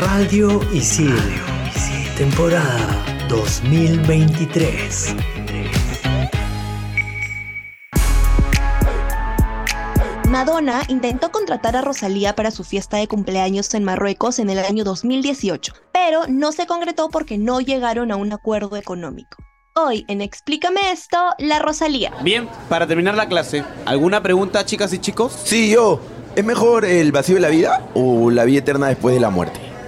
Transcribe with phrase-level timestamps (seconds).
[0.00, 1.14] Radio Isil,
[2.16, 5.14] temporada 2023.
[10.30, 14.84] Madonna intentó contratar a Rosalía para su fiesta de cumpleaños en Marruecos en el año
[14.84, 19.36] 2018, pero no se concretó porque no llegaron a un acuerdo económico.
[19.74, 22.14] Hoy en Explícame esto, la Rosalía.
[22.22, 25.38] Bien, para terminar la clase, ¿alguna pregunta, chicas y chicos?
[25.44, 26.00] Sí, yo.
[26.36, 29.69] ¿Es mejor el vacío de la vida o la vida eterna después de la muerte?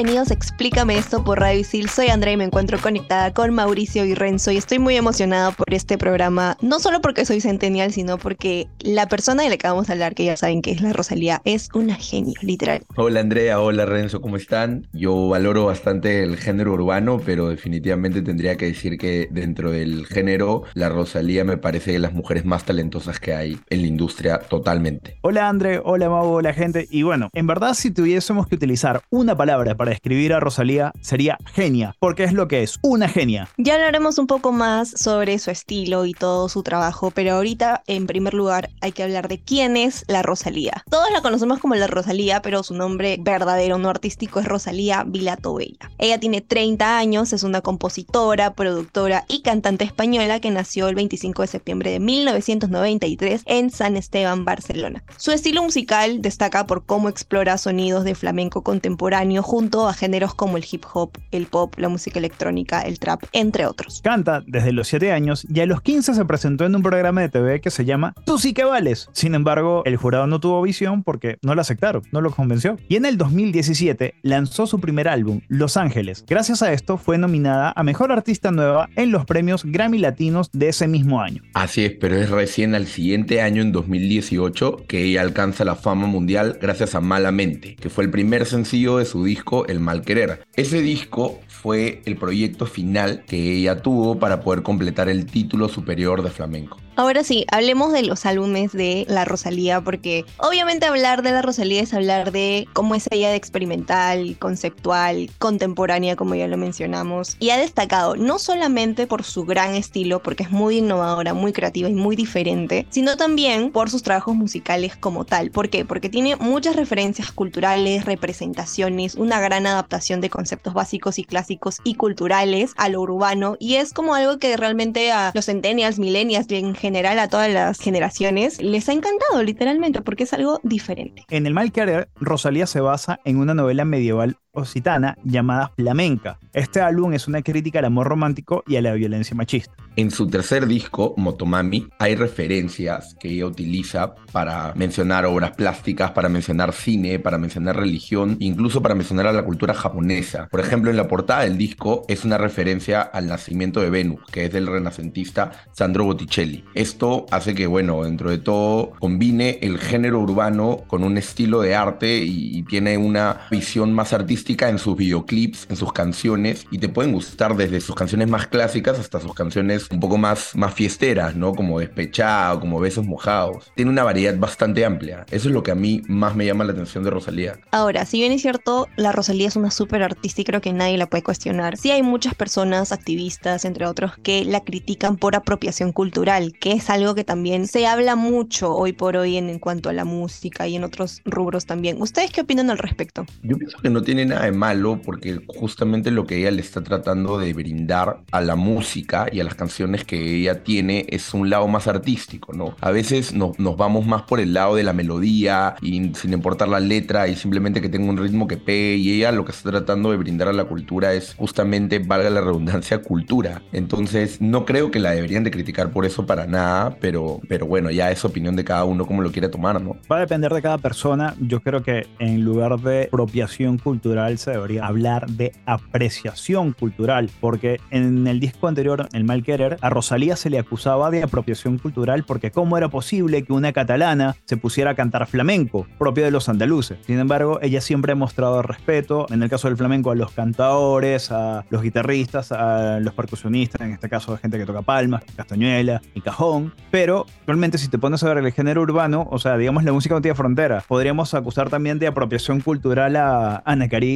[0.00, 1.90] Bienvenidos a Explícame esto por Radio Isil.
[1.90, 5.74] Soy Andrea y me encuentro conectada con Mauricio y Renzo y estoy muy emocionada por
[5.74, 9.90] este programa, no solo porque soy centennial, sino porque la persona de la que vamos
[9.90, 12.80] a hablar, que ya saben que es la Rosalía, es una genio, literal.
[12.96, 14.88] Hola Andrea, hola Renzo, ¿cómo están?
[14.94, 20.62] Yo valoro bastante el género urbano, pero definitivamente tendría que decir que dentro del género,
[20.72, 25.18] la Rosalía me parece de las mujeres más talentosas que hay en la industria totalmente.
[25.20, 26.88] Hola André, hola Mau, hola gente.
[26.90, 31.38] Y bueno, en verdad si tuviésemos que utilizar una palabra para describir a Rosalía sería
[31.52, 33.48] genia, porque es lo que es, una genia.
[33.58, 38.06] Ya hablaremos un poco más sobre su estilo y todo su trabajo, pero ahorita en
[38.06, 40.82] primer lugar hay que hablar de quién es la Rosalía.
[40.90, 45.54] Todos la conocemos como la Rosalía, pero su nombre verdadero, no artístico, es Rosalía Vilato
[45.54, 45.90] Bella.
[45.98, 51.42] Ella tiene 30 años, es una compositora, productora y cantante española que nació el 25
[51.42, 55.02] de septiembre de 1993 en San Esteban, Barcelona.
[55.16, 60.56] Su estilo musical destaca por cómo explora sonidos de flamenco contemporáneo junto a géneros como
[60.56, 64.00] el hip hop, el pop, la música electrónica, el trap, entre otros.
[64.02, 67.28] Canta desde los 7 años y a los 15 se presentó en un programa de
[67.28, 69.08] TV que se llama Tú sí que vales.
[69.12, 72.76] Sin embargo, el jurado no tuvo visión porque no la aceptaron, no lo convenció.
[72.88, 76.24] Y en el 2017 lanzó su primer álbum, Los Ángeles.
[76.28, 80.68] Gracias a esto fue nominada a Mejor Artista Nueva en los premios Grammy Latinos de
[80.68, 81.42] ese mismo año.
[81.54, 86.06] Así es, pero es recién al siguiente año, en 2018, que ella alcanza la fama
[86.06, 90.44] mundial gracias a Malamente, que fue el primer sencillo de su disco El Mal Querer.
[90.54, 96.22] Ese disco fue el proyecto final que ella tuvo para poder completar el título superior
[96.22, 96.78] de flamenco.
[97.00, 101.80] Ahora sí, hablemos de los álbumes de la Rosalía, porque obviamente hablar de la Rosalía
[101.80, 107.38] es hablar de cómo es ella de experimental, conceptual, contemporánea, como ya lo mencionamos.
[107.40, 111.88] Y ha destacado no solamente por su gran estilo, porque es muy innovadora, muy creativa
[111.88, 115.50] y muy diferente, sino también por sus trabajos musicales como tal.
[115.50, 115.86] ¿Por qué?
[115.86, 121.94] Porque tiene muchas referencias culturales, representaciones, una gran adaptación de conceptos básicos y clásicos y
[121.94, 126.74] culturales a lo urbano, y es como algo que realmente a los centennials, millennials, en
[126.74, 131.24] general a todas las generaciones, les ha encantado literalmente, porque es algo diferente.
[131.30, 136.38] En El Mal Querer, Rosalía se basa en una novela medieval occitana llamada Flamenca.
[136.52, 139.72] Este álbum es una crítica al amor romántico y a la violencia machista.
[139.96, 146.28] En su tercer disco, Motomami, hay referencias que ella utiliza para mencionar obras plásticas, para
[146.28, 150.48] mencionar cine, para mencionar religión, incluso para mencionar a la cultura japonesa.
[150.50, 154.46] Por ejemplo, en la portada del disco es una referencia al nacimiento de Venus, que
[154.46, 156.64] es del renacentista Sandro Botticelli.
[156.74, 161.74] Esto hace que, bueno, dentro de todo, combine el género urbano con un estilo de
[161.74, 166.78] arte y, y tiene una visión más artística en sus videoclips, en sus canciones, y
[166.78, 170.74] te pueden gustar desde sus canciones más clásicas hasta sus canciones un poco más, más
[170.74, 171.54] fiesteras, ¿no?
[171.54, 173.70] Como Despechado, como Besos Mojados.
[173.76, 175.24] Tiene una variedad bastante amplia.
[175.30, 177.58] Eso es lo que a mí más me llama la atención de Rosalía.
[177.70, 180.98] Ahora, si bien es cierto, la Rosalía es una súper artista y creo que nadie
[180.98, 185.92] la puede cuestionar, sí hay muchas personas, activistas, entre otros, que la critican por apropiación
[185.92, 189.88] cultural, que es algo que también se habla mucho hoy por hoy en, en cuanto
[189.88, 192.00] a la música y en otros rubros también.
[192.02, 193.26] ¿Ustedes qué opinan al respecto?
[193.42, 196.82] Yo pienso que no tiene nada de malo porque justamente lo que ella le está
[196.82, 201.50] tratando de brindar a la música y a las canciones que ella tiene es un
[201.50, 202.74] lado más artístico, ¿no?
[202.80, 206.68] A veces nos, nos vamos más por el lado de la melodía y sin importar
[206.68, 209.70] la letra y simplemente que tenga un ritmo que pegue y ella lo que está
[209.70, 213.62] tratando de brindar a la cultura es justamente, valga la redundancia, cultura.
[213.72, 217.90] Entonces no creo que la deberían de criticar por eso para nada, pero, pero bueno,
[217.90, 219.96] ya es opinión de cada uno como lo quiera tomar, ¿no?
[220.10, 221.34] Va a depender de cada persona.
[221.40, 227.30] Yo creo que en lugar de apropiación cultural cultural se debería hablar de apreciación cultural,
[227.40, 231.78] porque en el disco anterior, El Mal Querer, a Rosalía se le acusaba de apropiación
[231.78, 236.30] cultural porque cómo era posible que una catalana se pusiera a cantar flamenco, propio de
[236.30, 236.98] los andaluces.
[237.06, 241.30] Sin embargo, ella siempre ha mostrado respeto, en el caso del flamenco, a los cantadores,
[241.30, 246.02] a los guitarristas, a los percusionistas, en este caso, a gente que toca palmas, castañuela
[246.14, 249.84] y cajón, pero realmente si te pones a ver el género urbano, o sea, digamos
[249.84, 254.09] la música no tiene frontera, podríamos acusar también de apropiación cultural a Ana Karina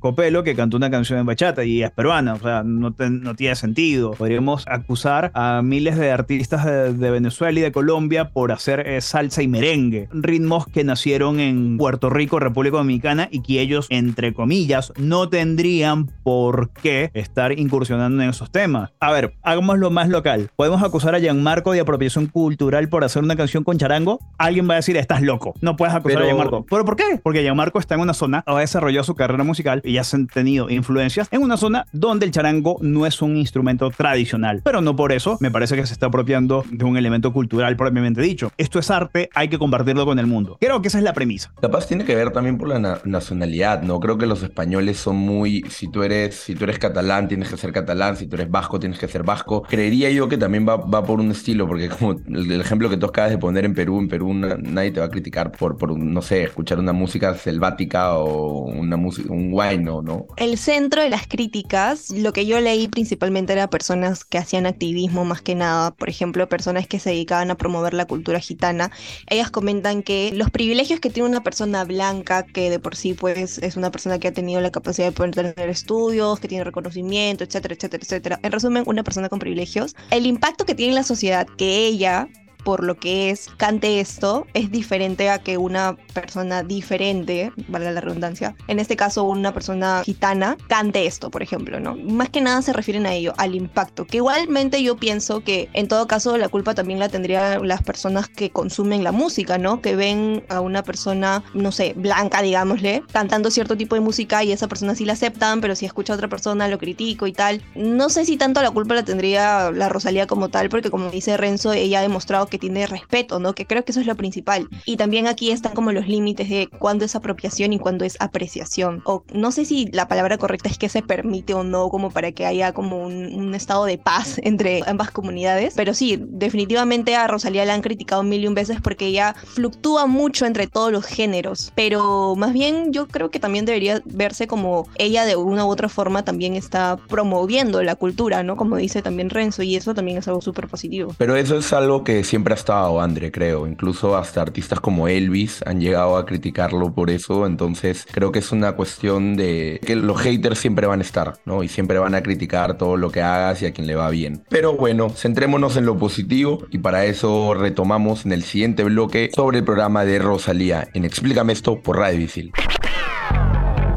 [0.00, 3.34] Copelo, que cantó una canción en bachata y es peruana, o sea, no, te- no
[3.34, 4.12] tiene sentido.
[4.12, 9.00] Podríamos acusar a miles de artistas de, de Venezuela y de Colombia por hacer eh,
[9.00, 14.32] salsa y merengue, ritmos que nacieron en Puerto Rico, República Dominicana, y que ellos, entre
[14.34, 18.90] comillas, no tendrían por qué estar incursionando en esos temas.
[19.00, 20.50] A ver, hagámoslo más local.
[20.56, 24.18] ¿Podemos acusar a Gianmarco de apropiación cultural por hacer una canción con charango?
[24.38, 25.54] Alguien va a decir, estás loco.
[25.60, 26.66] No puedes acusar Pero- a Gianmarco.
[26.68, 27.20] ¿Pero por qué?
[27.22, 30.26] Porque Gianmarco está en una zona, ha desarrollado su carrera musical y ya se han
[30.26, 34.60] tenido influencias en una zona donde el charango no es un instrumento tradicional.
[34.64, 38.20] Pero no por eso me parece que se está apropiando de un elemento cultural propiamente
[38.20, 38.50] dicho.
[38.58, 40.56] Esto es arte, hay que compartirlo con el mundo.
[40.60, 41.52] Creo que esa es la premisa.
[41.60, 44.00] Capaz tiene que ver también por la na- nacionalidad, ¿no?
[44.00, 47.56] Creo que los españoles son muy, si tú eres, si tú eres catalán, tienes que
[47.56, 49.62] ser catalán, si tú eres vasco, tienes que ser vasco.
[49.62, 53.06] Creería yo que también va, va por un estilo, porque como el, ejemplo que tú
[53.06, 55.96] acabas de poner en Perú, en Perú na- nadie te va a criticar por, por
[55.98, 60.26] no sé, escuchar una música selvática o una música, un guayno, ¿no?
[60.36, 65.24] El centro de las críticas, lo que yo leí principalmente era personas que hacían activismo
[65.24, 68.90] más que nada, por ejemplo, personas que se dedicaban a promover la cultura gitana.
[69.28, 73.58] Ellas comentan que los privilegios que tiene una persona blanca, que de por sí pues
[73.58, 77.44] es una persona que ha tenido la capacidad de poder tener estudios, que tiene reconocimiento,
[77.44, 78.40] etcétera, etcétera, etcétera.
[78.42, 79.94] En resumen, una persona con privilegios.
[80.10, 82.28] El impacto que tiene en la sociedad que ella
[82.64, 88.00] por lo que es cante esto es diferente a que una persona diferente, valga la
[88.00, 91.96] redundancia, en este caso una persona gitana, cante esto, por ejemplo, ¿no?
[91.96, 95.88] Más que nada se refieren a ello, al impacto, que igualmente yo pienso que en
[95.88, 99.80] todo caso la culpa también la tendrían las personas que consumen la música, ¿no?
[99.80, 104.52] Que ven a una persona, no sé, blanca, digámosle, cantando cierto tipo de música y
[104.52, 107.62] esa persona sí la aceptan, pero si escucha a otra persona lo critico y tal.
[107.74, 111.36] No sé si tanto la culpa la tendría la Rosalía como tal, porque como dice
[111.36, 113.54] Renzo, ella ha demostrado que tiene respeto, ¿no?
[113.54, 114.68] Que creo que eso es lo principal.
[114.84, 119.02] Y también aquí están como los límites de cuándo es apropiación y cuándo es apreciación.
[119.04, 122.32] O no sé si la palabra correcta es que se permite o no, como para
[122.32, 125.74] que haya como un, un estado de paz entre ambas comunidades.
[125.76, 130.06] Pero sí, definitivamente a Rosalía la han criticado mil y un veces porque ella fluctúa
[130.06, 131.72] mucho entre todos los géneros.
[131.74, 135.88] Pero más bien yo creo que también debería verse como ella de una u otra
[135.88, 138.56] forma también está promoviendo la cultura, ¿no?
[138.56, 141.14] Como dice también Renzo, y eso también es algo súper positivo.
[141.18, 143.66] Pero eso es algo que siempre ha estado, André, creo.
[143.66, 147.46] Incluso hasta artistas como Elvis han llegado a criticarlo por eso.
[147.46, 151.62] Entonces, creo que es una cuestión de que los haters siempre van a estar, ¿no?
[151.62, 154.44] Y siempre van a criticar todo lo que hagas y a quien le va bien.
[154.50, 159.58] Pero bueno, centrémonos en lo positivo y para eso retomamos en el siguiente bloque sobre
[159.58, 162.52] el programa de Rosalía en Explícame esto por Radio Visil.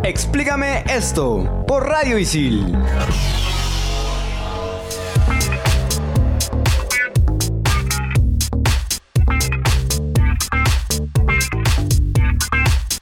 [0.03, 2.77] Explícame esto por Radio Isil.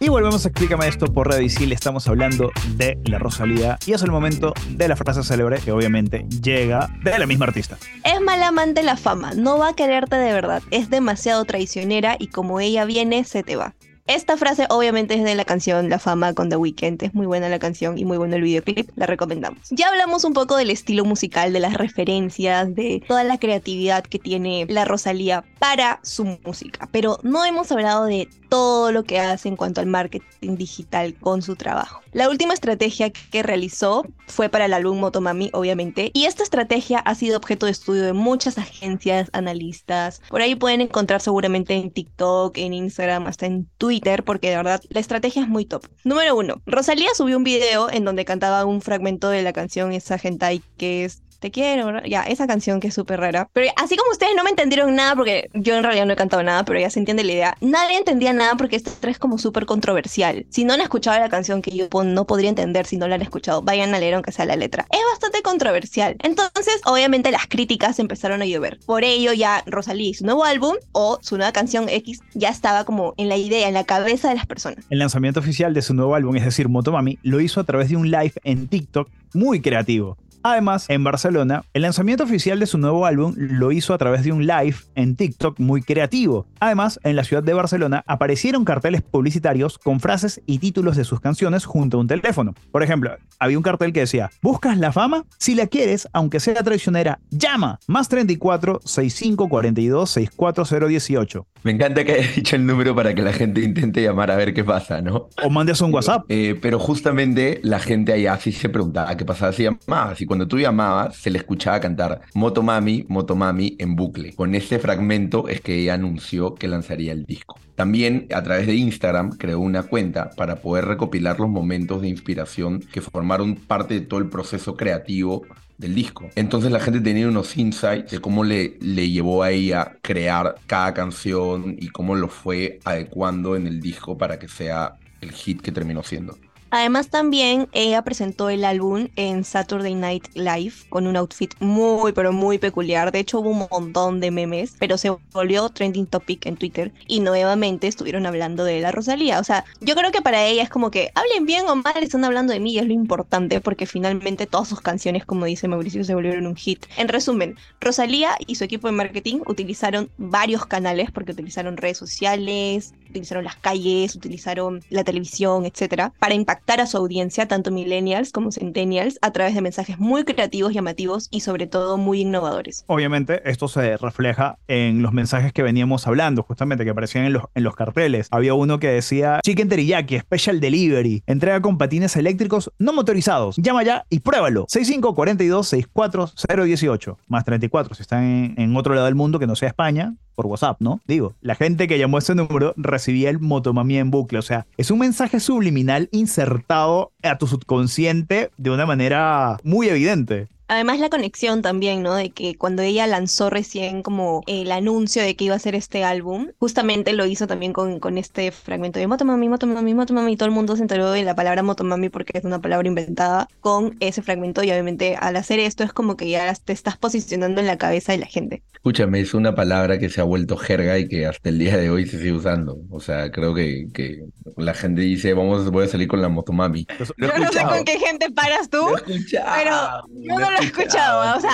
[0.06, 1.72] Y volvemos a Explícame esto por Radio Isil.
[1.72, 6.28] Estamos hablando de la Rosalía y es el momento de la frase célebre que obviamente
[6.44, 7.80] llega de la misma artista.
[8.04, 12.28] Es mala amante la fama, no va a quererte de verdad, es demasiado traicionera y
[12.28, 13.74] como ella viene, se te va.
[14.08, 17.50] Esta frase obviamente es de la canción La Fama con The Weeknd, es muy buena
[17.50, 19.62] la canción y muy bueno el videoclip, la recomendamos.
[19.72, 24.20] Ya hablamos un poco del estilo musical, de las referencias, de toda la creatividad que
[24.20, 29.50] tiene la Rosalía para su música, pero no hemos hablado de todo lo que hace
[29.50, 32.02] en cuanto al marketing digital con su trabajo.
[32.14, 37.16] La última estrategia que realizó fue para el álbum Motomami, obviamente, y esta estrategia ha
[37.16, 40.22] sido objeto de estudio de muchas agencias, analistas.
[40.30, 44.82] Por ahí pueden encontrar seguramente en TikTok, en Instagram, hasta en Twitter, porque de verdad
[44.88, 45.86] la estrategia es muy top.
[46.06, 50.16] Número uno, Rosalía subió un video en donde cantaba un fragmento de la canción esa
[50.16, 53.48] hentai que es te quiero, ya, esa canción que es súper rara.
[53.54, 56.42] Pero así como ustedes no me entendieron nada, porque yo en realidad no he cantado
[56.42, 59.68] nada, pero ya se entiende la idea, nadie entendía nada porque esta es como súper
[59.68, 60.48] controversial.
[60.50, 63.22] Si no han escuchado la canción que yo no podría entender si no la han
[63.22, 64.88] escuchado, vayan a leer aunque sea la letra.
[64.90, 66.16] Es bastante controversial.
[66.24, 68.80] Entonces, obviamente las críticas empezaron a llover.
[68.88, 72.86] Por ello ya Rosalía y su nuevo álbum o su nueva canción X ya estaba
[72.86, 74.84] como en la idea, en la cabeza de las personas.
[74.90, 77.98] El lanzamiento oficial de su nuevo álbum, es decir, Motomami, lo hizo a través de
[77.98, 80.18] un live en TikTok muy creativo.
[80.48, 84.32] Además, en Barcelona, el lanzamiento oficial de su nuevo álbum lo hizo a través de
[84.32, 86.46] un live en TikTok muy creativo.
[86.60, 91.20] Además, en la ciudad de Barcelona aparecieron carteles publicitarios con frases y títulos de sus
[91.20, 92.54] canciones junto a un teléfono.
[92.72, 95.26] Por ejemplo, había un cartel que decía, ¿buscas la fama?
[95.40, 101.48] Si la quieres, aunque sea traicionera, llama más 34 65 42 64018.
[101.64, 104.54] Me encanta que haya dicho el número para que la gente intente llamar a ver
[104.54, 105.30] qué pasa, ¿no?
[105.44, 106.24] O mandes un WhatsApp.
[106.30, 110.22] Eh, pero justamente la gente allá sí se preguntaba qué pasaba si llamabas.
[110.22, 114.34] Y cuando tú llamabas, se le escuchaba cantar Motomami, Motomami en bucle.
[114.34, 117.58] Con este fragmento es que ella anunció que lanzaría el disco.
[117.76, 122.82] También a través de Instagram creó una cuenta para poder recopilar los momentos de inspiración
[122.82, 125.44] que formaron parte de todo el proceso creativo
[125.78, 126.30] del disco.
[126.36, 130.94] Entonces la gente tenía unos insights de cómo le, le llevó a ella crear cada
[130.94, 135.72] canción y cómo lo fue adecuando en el disco para que sea el hit que
[135.72, 136.38] terminó siendo.
[136.72, 142.34] Además también ella presentó el álbum en Saturday Night Live con un outfit muy pero
[142.34, 143.12] muy peculiar.
[143.12, 147.20] De hecho hubo un montón de memes, pero se volvió trending topic en Twitter y
[147.20, 149.40] nuevamente estuvieron hablando de la Rosalía.
[149.40, 152.26] O sea, yo creo que para ella es como que hablen bien o mal, están
[152.26, 156.04] hablando de mí y es lo importante porque finalmente todas sus canciones, como dice Mauricio,
[156.04, 156.86] se volvieron un hit.
[156.98, 162.94] En resumen, Rosalía y su equipo de marketing utilizaron varios canales porque utilizaron redes sociales,
[163.10, 168.52] utilizaron las calles, utilizaron la televisión, etcétera, para impactar a su audiencia, tanto millennials como
[168.52, 172.84] centennials, a través de mensajes muy creativos, llamativos y sobre todo muy innovadores.
[172.88, 177.44] Obviamente esto se refleja en los mensajes que veníamos hablando, justamente que aparecían en los,
[177.56, 178.28] en los carteles.
[178.32, 183.56] Había uno que decía Chicken Teriyaki, Special Delivery, entrega con patines eléctricos no motorizados.
[183.58, 184.66] Llama ya y pruébalo.
[184.68, 190.46] 6542-64018, más 34 si están en otro lado del mundo que no sea España, por
[190.46, 191.02] WhatsApp, ¿no?
[191.08, 194.40] Digo, la gente que llamó ese número recibía el motomami en bucle.
[194.40, 200.48] O sea, es un mensaje subliminal insertado a tu subconsciente de una manera muy evidente.
[200.68, 202.16] Además la conexión también, ¿no?
[202.16, 206.04] De que cuando ella lanzó recién como el anuncio de que iba a hacer este
[206.04, 210.48] álbum, justamente lo hizo también con, con este fragmento de Motomami, Motomami, Motomami, y todo
[210.48, 214.22] el mundo se enteró de la palabra Motomami porque es una palabra inventada con ese
[214.22, 217.78] fragmento y obviamente al hacer esto es como que ya te estás posicionando en la
[217.78, 218.64] cabeza de la gente.
[218.74, 221.90] Escúchame, es una palabra que se ha vuelto jerga y que hasta el día de
[221.90, 222.78] hoy se sigue usando.
[222.90, 224.24] O sea, creo que, que
[224.58, 226.86] la gente dice, vamos, voy a salir con la Motomami.
[227.18, 231.38] Yo no sé con qué gente paras tú, pero yo no lo he escuchado.
[231.38, 231.52] O sea,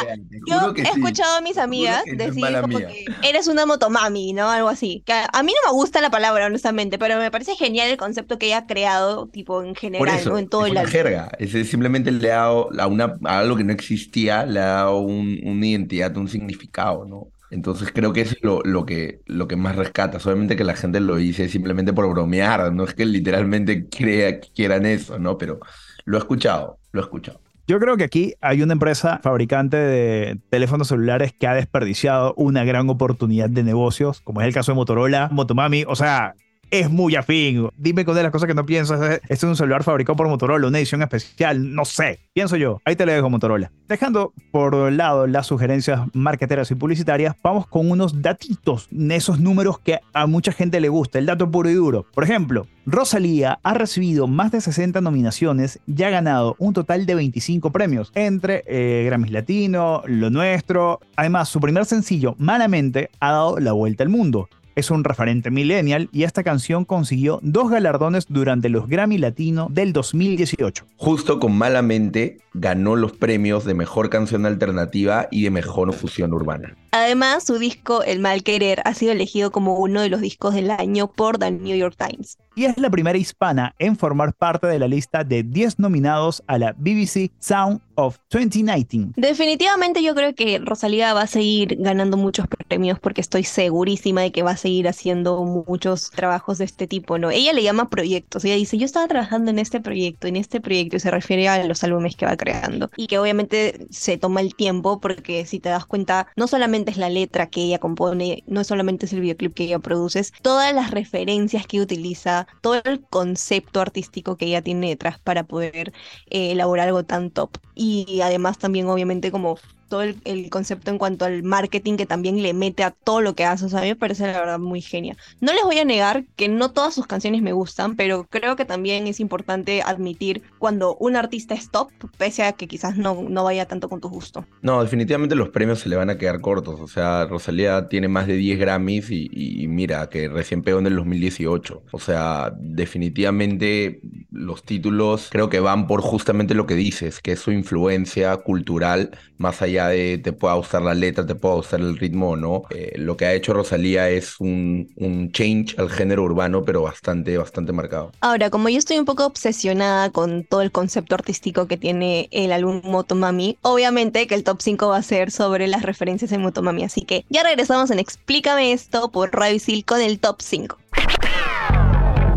[0.47, 4.49] yo he escuchado a mis amigas decir como que eres una motomami, ¿no?
[4.49, 5.03] Algo así.
[5.05, 8.37] Que a mí no me gusta la palabra, honestamente, pero me parece genial el concepto
[8.37, 10.37] que ella ha creado, tipo, en general, ¿no?
[10.37, 11.31] En todo es el una jerga.
[11.39, 14.99] Es, simplemente le ha dado a, una, a algo que no existía, le ha dado
[14.99, 17.27] un- una identidad, un significado, ¿no?
[17.49, 20.19] Entonces creo que eso es lo, lo, que, lo que más rescata.
[20.21, 24.85] Solamente que la gente lo dice simplemente por bromear, no es que literalmente crea quieran
[24.85, 25.37] eso, ¿no?
[25.37, 25.59] Pero
[26.05, 27.41] lo he escuchado, lo he escuchado.
[27.67, 32.63] Yo creo que aquí hay una empresa fabricante de teléfonos celulares que ha desperdiciado una
[32.63, 36.35] gran oportunidad de negocios, como es el caso de Motorola, Motomami, o sea,
[36.71, 37.69] es muy afín.
[37.77, 39.01] Dime con de las cosas que no piensas.
[39.01, 42.19] Este es un celular fabricado por Motorola, una edición especial, no sé.
[42.33, 42.81] Pienso yo.
[42.85, 43.71] Ahí te lo dejo, Motorola.
[43.87, 49.99] Dejando por lado las sugerencias marqueteras y publicitarias, vamos con unos datitos, esos números que
[50.13, 52.05] a mucha gente le gusta, el dato puro y duro.
[52.13, 57.15] Por ejemplo, Rosalía ha recibido más de 60 nominaciones y ha ganado un total de
[57.15, 61.01] 25 premios entre eh, Grammys Latino, Lo Nuestro.
[61.17, 64.47] Además, su primer sencillo, Malamente, ha dado la vuelta al mundo.
[64.75, 69.91] Es un referente millennial y esta canción consiguió dos galardones durante los Grammy Latino del
[69.91, 70.85] 2018.
[70.97, 76.75] Justo con Malamente ganó los premios de Mejor Canción Alternativa y de Mejor Fusión Urbana.
[76.91, 80.71] Además, su disco El Mal Querer ha sido elegido como uno de los discos del
[80.71, 82.37] año por The New York Times.
[82.53, 86.57] Y es la primera hispana en formar parte de la lista de 10 nominados a
[86.57, 89.13] la BBC Sound of 2019.
[89.15, 94.33] Definitivamente yo creo que Rosalía va a seguir ganando muchos premios porque estoy segurísima de
[94.33, 97.31] que va a seguir haciendo muchos trabajos de este tipo, ¿no?
[97.31, 100.97] Ella le llama proyectos, ella dice, yo estaba trabajando en este proyecto, en este proyecto,
[100.97, 102.89] y se refiere a los álbumes que va creando.
[102.97, 106.97] Y que obviamente se toma el tiempo porque si te das cuenta, no solamente es
[106.97, 110.89] la letra que ella compone, no solamente es el videoclip que ella produce, todas las
[110.91, 115.93] referencias que utiliza, todo el concepto artístico que ella tiene detrás para poder
[116.29, 117.57] eh, elaborar algo tan top.
[117.75, 119.57] Y además también obviamente como
[119.91, 123.43] todo el, concepto en cuanto al marketing que también le mete a todo lo que
[123.43, 123.65] hace.
[123.65, 125.17] O sea, a me parece la verdad muy genia.
[125.41, 128.63] No les voy a negar que no todas sus canciones me gustan, pero creo que
[128.63, 133.43] también es importante admitir cuando un artista es top, pese a que quizás no, no
[133.43, 134.45] vaya tanto con tu gusto.
[134.61, 136.79] No, definitivamente los premios se le van a quedar cortos.
[136.79, 140.87] O sea, Rosalía tiene más de 10 Grammys y, y mira, que recién pegó en
[140.87, 141.83] el 2018.
[141.91, 143.99] O sea, definitivamente
[144.31, 149.11] los títulos creo que van por justamente lo que dices, que es su influencia cultural,
[149.37, 152.63] más allá de te pueda gustar la letra, te pueda gustar el ritmo o no.
[152.69, 157.37] Eh, lo que ha hecho Rosalía es un, un change al género urbano, pero bastante,
[157.37, 158.11] bastante marcado.
[158.21, 162.51] Ahora, como yo estoy un poco obsesionada con todo el concepto artístico que tiene el
[162.51, 166.83] álbum Motomami, obviamente que el top 5 va a ser sobre las referencias en Motomami.
[166.83, 170.77] Así que ya regresamos en Explícame esto por Radio Isil con el top 5.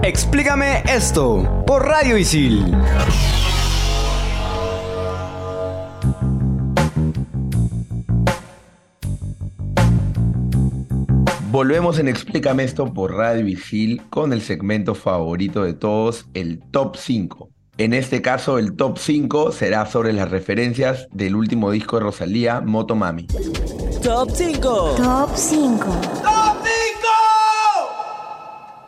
[0.02, 2.76] Explícame esto por Radio Isil.
[11.54, 16.96] Volvemos en Explícame esto por Radio Vigil con el segmento favorito de todos, el Top
[16.96, 17.48] 5.
[17.78, 22.60] En este caso, el Top 5 será sobre las referencias del último disco de Rosalía,
[22.60, 23.28] Motomami.
[24.02, 24.94] Top 5.
[24.96, 25.86] Top 5.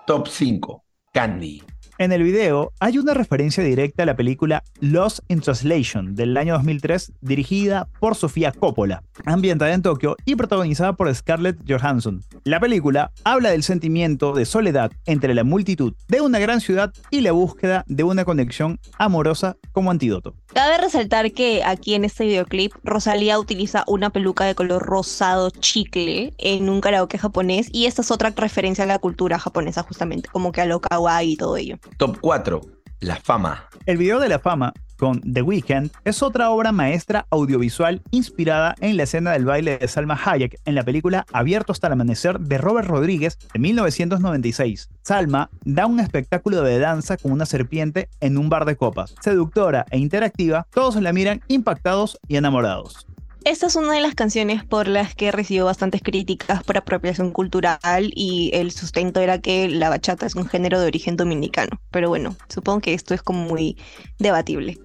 [0.05, 1.63] Top 5, Candy.
[1.99, 6.53] En el video hay una referencia directa a la película Lost in Translation del año
[6.53, 12.23] 2003, dirigida por Sofía Coppola, ambientada en Tokio y protagonizada por Scarlett Johansson.
[12.45, 17.23] La película habla del sentimiento de soledad entre la multitud de una gran ciudad y
[17.23, 20.35] la búsqueda de una conexión amorosa como antídoto.
[20.53, 26.35] Cabe resaltar que aquí en este videoclip Rosalía utiliza una peluca de color rosado chicle
[26.37, 30.53] en un karaoke japonés y esta es otra referencia a la cultura japonesa justamente, como
[30.53, 31.79] que a lo kawaii y todo ello.
[31.97, 32.61] Top 4,
[33.01, 33.69] La Fama.
[33.87, 38.97] El video de la fama con The Weeknd es otra obra maestra audiovisual inspirada en
[38.97, 42.59] la escena del baile de Salma Hayek en la película Abierto hasta el amanecer de
[42.59, 44.89] Robert Rodríguez de 1996.
[45.03, 49.15] Salma da un espectáculo de danza con una serpiente en un bar de copas.
[49.21, 53.07] Seductora e interactiva, todos la miran impactados y enamorados.
[53.47, 58.11] Esta es una de las canciones por las que recibió bastantes críticas por apropiación cultural
[58.13, 61.81] y el sustento era que la bachata es un género de origen dominicano.
[61.93, 63.77] Pero bueno, supongo que esto es como muy
[64.19, 64.81] debatible.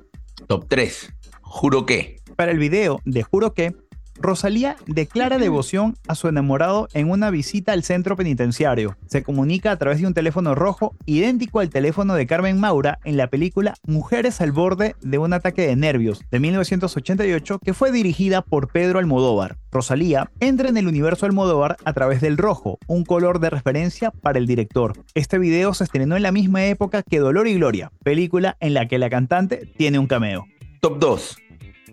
[0.45, 2.17] Top 3, Juro que.
[2.35, 3.73] Para el video de Juro que,
[4.21, 8.95] Rosalía declara devoción a su enamorado en una visita al centro penitenciario.
[9.07, 13.17] Se comunica a través de un teléfono rojo idéntico al teléfono de Carmen Maura en
[13.17, 18.43] la película Mujeres al borde de un ataque de nervios de 1988 que fue dirigida
[18.43, 19.57] por Pedro Almodóvar.
[19.71, 24.37] Rosalía entra en el universo Almodóvar a través del rojo, un color de referencia para
[24.37, 24.93] el director.
[25.15, 28.87] Este video se estrenó en la misma época que Dolor y Gloria, película en la
[28.87, 30.45] que la cantante tiene un cameo.
[30.79, 31.37] Top 2,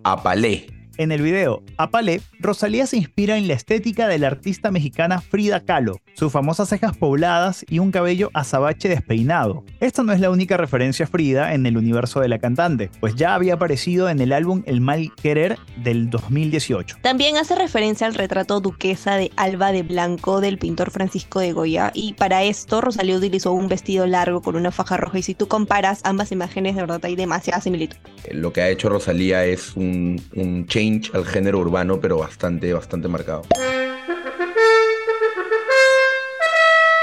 [0.04, 0.77] Apalé.
[0.98, 5.60] En el video Apalé, Rosalía se inspira en la estética de la artista mexicana Frida
[5.60, 9.62] Kahlo, sus famosas cejas pobladas y un cabello azabache despeinado.
[9.78, 13.14] Esta no es la única referencia a Frida en el universo de la cantante, pues
[13.14, 16.96] ya había aparecido en el álbum El Mal Querer del 2018.
[17.00, 21.92] También hace referencia al retrato duquesa de Alba de Blanco del pintor Francisco de Goya
[21.94, 25.46] y para esto Rosalía utilizó un vestido largo con una faja roja y si tú
[25.46, 27.98] comparas ambas imágenes de verdad hay demasiada similitud.
[28.32, 33.08] Lo que ha hecho Rosalía es un, un change al género urbano, pero bastante, bastante
[33.08, 33.42] marcado.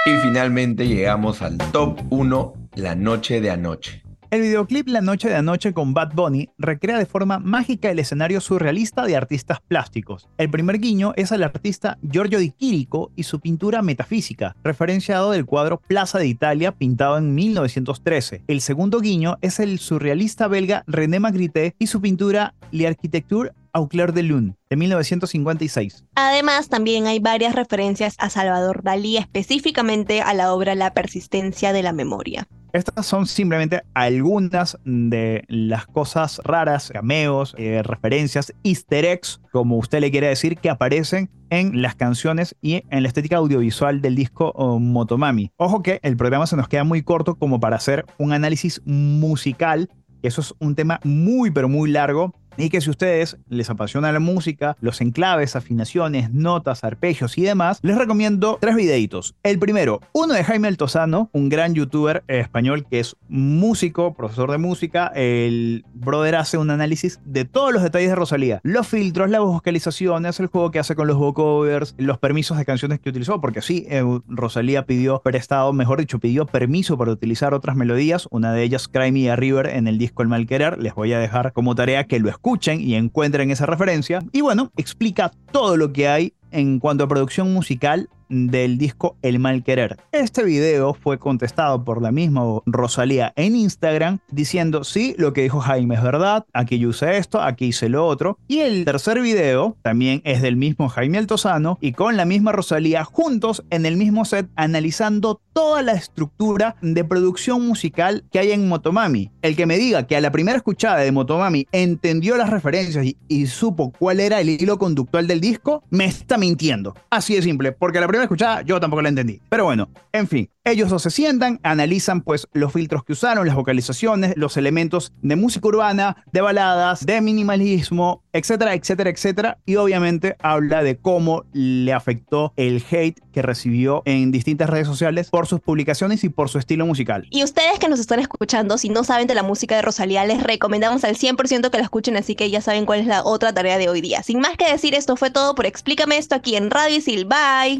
[0.05, 4.03] Y finalmente llegamos al top 1, La Noche de Anoche.
[4.31, 8.41] El videoclip La Noche de Anoche con Bad Bunny recrea de forma mágica el escenario
[8.41, 10.27] surrealista de artistas plásticos.
[10.37, 15.45] El primer guiño es al artista Giorgio Di Chirico y su pintura metafísica, referenciado del
[15.45, 18.43] cuadro Plaza de Italia pintado en 1913.
[18.47, 24.13] El segundo guiño es el surrealista belga René Magritte y su pintura L'Architecture au clair
[24.13, 26.05] de lune de 1956.
[26.15, 31.83] Además, también hay varias referencias a Salvador Dalí, específicamente a la obra La persistencia de
[31.83, 32.47] la memoria.
[32.71, 40.01] Estas son simplemente algunas de las cosas raras, cameos, eh, referencias, easter eggs, como usted
[40.01, 44.51] le quiere decir, que aparecen en las canciones y en la estética audiovisual del disco
[44.55, 45.51] oh, Motomami.
[45.57, 49.89] Ojo que el programa se nos queda muy corto como para hacer un análisis musical.
[50.21, 54.19] Eso es un tema muy, pero muy largo y que si ustedes les apasiona la
[54.19, 59.35] música, los enclaves, afinaciones, notas, arpegios y demás, les recomiendo tres videitos.
[59.43, 64.57] El primero, uno de Jaime Altozano, un gran youtuber español que es músico, profesor de
[64.57, 65.11] música.
[65.15, 68.59] El brother hace un análisis de todos los detalles de Rosalía.
[68.63, 72.99] Los filtros, las vocalizaciones, el juego que hace con los vocovers, los permisos de canciones
[72.99, 77.75] que utilizó, porque sí, eh, Rosalía pidió prestado, mejor dicho, pidió permiso para utilizar otras
[77.75, 80.79] melodías, una de ellas Cry Me a River en el disco El Mal Querer.
[80.79, 84.19] Les voy a dejar como tarea que lo escuchen escuchen y encuentren esa referencia.
[84.31, 89.39] Y bueno, explica todo lo que hay en cuanto a producción musical del disco El
[89.39, 89.97] Mal Querer.
[90.11, 95.59] Este video fue contestado por la misma Rosalía en Instagram diciendo, sí, lo que dijo
[95.59, 98.37] Jaime es verdad, aquí yo usé esto, aquí hice lo otro.
[98.47, 103.03] Y el tercer video también es del mismo Jaime Altozano y con la misma Rosalía
[103.03, 108.67] juntos en el mismo set analizando toda la estructura de producción musical que hay en
[108.67, 109.31] Motomami.
[109.41, 113.45] El que me diga que a la primera escuchada de Motomami entendió las referencias y,
[113.47, 116.95] supo cuál era el hilo conductual del disco, me está mintiendo.
[117.09, 119.41] Así de simple, porque la primera escuchada yo tampoco la entendí.
[119.49, 123.55] Pero bueno, en fin, ellos dos se sientan, analizan pues los filtros que usaron, las
[123.55, 129.57] vocalizaciones, los elementos de música urbana, de baladas, de minimalismo, etcétera, etcétera, etcétera.
[129.65, 135.29] Y obviamente habla de cómo le afectó el hate que recibió en distintas redes sociales
[135.29, 137.27] por sus publicaciones y por su estilo musical.
[137.29, 140.41] Y ustedes que nos están escuchando, si no saben de la música de Rosalía, les
[140.41, 143.77] recomendamos al 100% que la escuchen, así que ya saben cuál es la otra tarea
[143.77, 144.23] de hoy día.
[144.23, 147.25] Sin más que decir, esto fue todo por Explícame esto aquí en Radio Isil.
[147.25, 147.79] Bye.